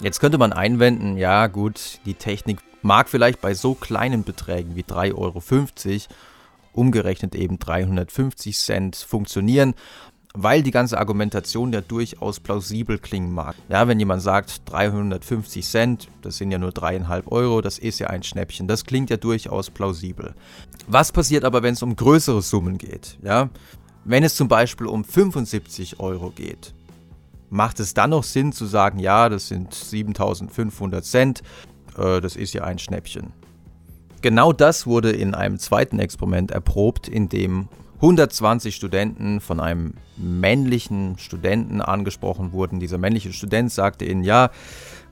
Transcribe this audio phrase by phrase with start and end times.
[0.00, 4.82] Jetzt könnte man einwenden, ja gut, die Technik mag vielleicht bei so kleinen Beträgen wie
[4.82, 5.42] 3,50 Euro,
[6.72, 9.74] umgerechnet eben 350 Cent, funktionieren,
[10.34, 13.54] weil die ganze Argumentation ja durchaus plausibel klingen mag.
[13.68, 18.08] Ja, wenn jemand sagt 350 Cent, das sind ja nur dreieinhalb Euro, das ist ja
[18.08, 20.34] ein Schnäppchen, das klingt ja durchaus plausibel.
[20.88, 23.16] Was passiert aber, wenn es um größere Summen geht?
[23.22, 23.48] Ja,
[24.04, 26.74] wenn es zum Beispiel um 75 Euro geht,
[27.54, 31.42] macht es dann noch Sinn zu sagen, ja, das sind 7500 Cent,
[31.96, 33.32] äh, das ist ja ein Schnäppchen.
[34.22, 41.16] Genau das wurde in einem zweiten Experiment erprobt, in dem 120 Studenten von einem männlichen
[41.18, 42.80] Studenten angesprochen wurden.
[42.80, 44.50] Dieser männliche Student sagte ihnen, ja,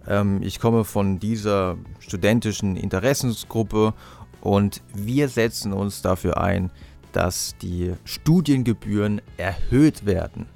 [0.08, 3.94] ähm, ich komme von dieser studentischen Interessensgruppe
[4.40, 6.70] und wir setzen uns dafür ein,
[7.12, 10.46] dass die Studiengebühren erhöht werden.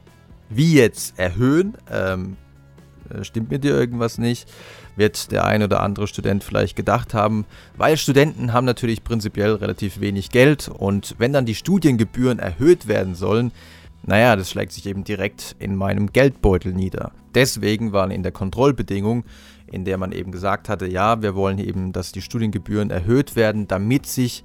[0.48, 1.74] Wie jetzt erhöhen?
[1.90, 2.36] Ähm,
[3.10, 4.48] äh, stimmt mit dir irgendwas nicht?
[4.96, 7.44] Wird der ein oder andere Student vielleicht gedacht haben,
[7.76, 13.14] weil Studenten haben natürlich prinzipiell relativ wenig Geld und wenn dann die Studiengebühren erhöht werden
[13.14, 13.52] sollen,
[14.06, 17.10] naja, das schlägt sich eben direkt in meinem Geldbeutel nieder.
[17.34, 19.24] Deswegen waren in der Kontrollbedingung,
[19.70, 23.66] in der man eben gesagt hatte, ja, wir wollen eben, dass die Studiengebühren erhöht werden,
[23.66, 24.44] damit sich,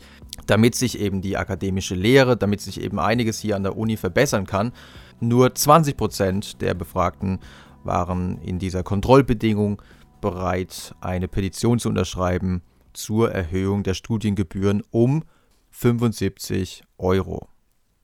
[0.52, 4.46] damit sich eben die akademische Lehre, damit sich eben einiges hier an der Uni verbessern
[4.46, 4.74] kann,
[5.22, 7.40] nur 20% der Befragten
[7.86, 9.82] waren in dieser Kontrollbedingung
[10.20, 15.24] bereit, eine Petition zu unterschreiben zur Erhöhung der Studiengebühren um
[15.70, 17.48] 75 Euro.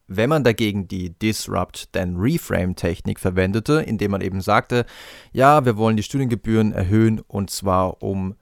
[0.07, 4.85] Wenn man dagegen die Disrupt then Reframe Technik verwendete, indem man eben sagte,
[5.33, 8.35] ja, wir wollen die Studiengebühren erhöhen und zwar um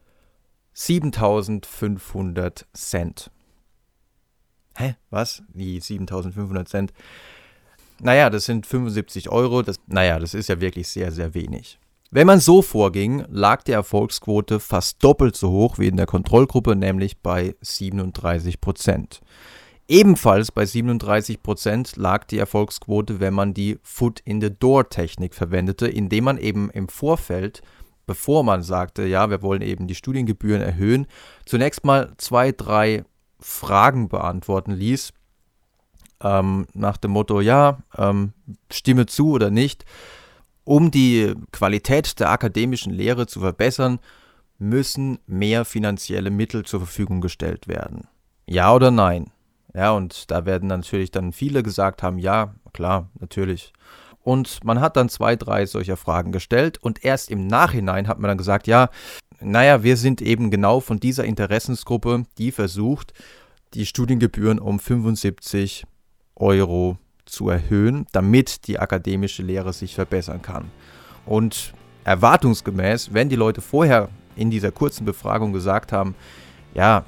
[0.74, 3.32] 7500 Cent.
[4.78, 4.96] Hä?
[5.10, 5.44] Was?
[5.54, 6.94] Wie 7500 Cent?
[8.02, 9.62] Naja, das sind 75 Euro.
[9.62, 11.80] Das, naja, das ist ja wirklich sehr, sehr wenig.
[12.12, 16.76] Wenn man so vorging, lag die Erfolgsquote fast doppelt so hoch wie in der Kontrollgruppe,
[16.76, 19.22] nämlich bei 37 Prozent.
[19.88, 26.70] Ebenfalls bei 37 Prozent lag die Erfolgsquote, wenn man die Foot-in-the-Door-Technik verwendete, indem man eben
[26.72, 27.62] im Vorfeld,
[28.08, 31.08] bevor man sagte, ja, wir wollen eben die Studiengebühren erhöhen,
[31.46, 33.04] zunächst mal zwei, drei
[33.40, 35.14] Fragen beantworten ließ,
[36.22, 38.34] ähm, nach dem Motto, ja, ähm,
[38.72, 39.86] stimme zu oder nicht.
[40.64, 44.00] Um die Qualität der akademischen Lehre zu verbessern,
[44.58, 48.08] müssen mehr finanzielle Mittel zur Verfügung gestellt werden.
[48.48, 49.32] Ja oder nein?
[49.74, 53.74] Ja, und da werden natürlich dann viele gesagt haben, ja, klar, natürlich.
[54.24, 58.30] Und man hat dann zwei, drei solcher Fragen gestellt und erst im Nachhinein hat man
[58.30, 58.90] dann gesagt, ja,
[59.42, 63.14] naja, wir sind eben genau von dieser Interessensgruppe, die versucht,
[63.74, 65.86] die Studiengebühren um 75
[66.36, 70.72] Euro zu erhöhen, damit die akademische Lehre sich verbessern kann.
[71.26, 76.16] Und erwartungsgemäß, wenn die Leute vorher in dieser kurzen Befragung gesagt haben,
[76.74, 77.04] ja,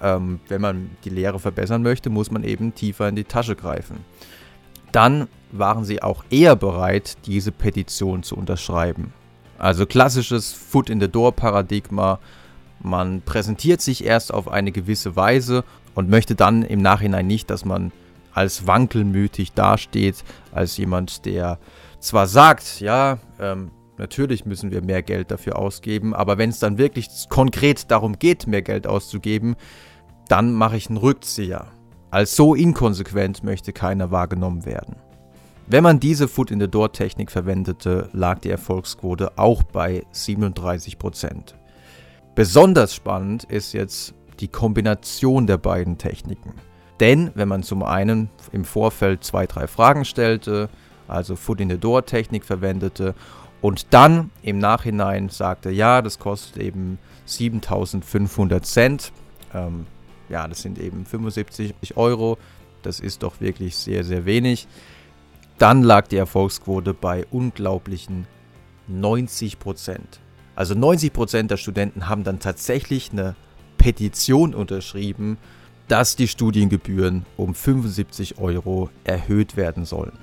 [0.00, 4.04] ähm, wenn man die Lehre verbessern möchte, muss man eben tiefer in die Tasche greifen.
[4.92, 9.12] Dann waren sie auch eher bereit, diese Petition zu unterschreiben.
[9.58, 12.20] Also klassisches Foot in the Door Paradigma.
[12.80, 15.64] Man präsentiert sich erst auf eine gewisse Weise
[15.94, 17.90] und möchte dann im Nachhinein nicht, dass man
[18.32, 21.58] als wankelmütig dasteht, als jemand, der
[21.98, 26.78] zwar sagt, ja, ähm, natürlich müssen wir mehr Geld dafür ausgeben, aber wenn es dann
[26.78, 29.56] wirklich konkret darum geht, mehr Geld auszugeben,
[30.28, 31.66] dann mache ich einen Rückzieher.
[32.10, 34.96] Als so inkonsequent möchte keiner wahrgenommen werden.
[35.70, 41.52] Wenn man diese Foot-in-the-Door-Technik verwendete, lag die Erfolgsquote auch bei 37%.
[42.34, 46.54] Besonders spannend ist jetzt die Kombination der beiden Techniken.
[47.00, 50.70] Denn wenn man zum einen im Vorfeld zwei, drei Fragen stellte,
[51.06, 53.14] also Foot-in-the-Door-Technik verwendete
[53.60, 59.12] und dann im Nachhinein sagte, ja, das kostet eben 7500 Cent,
[59.52, 59.84] ähm,
[60.30, 62.38] ja, das sind eben 75 Euro,
[62.80, 64.66] das ist doch wirklich sehr, sehr wenig,
[65.58, 68.26] dann lag die Erfolgsquote bei unglaublichen
[68.86, 70.20] 90 Prozent.
[70.54, 73.36] Also 90 Prozent der Studenten haben dann tatsächlich eine
[73.76, 75.38] Petition unterschrieben,
[75.88, 80.18] dass die Studiengebühren um 75 Euro erhöht werden sollen.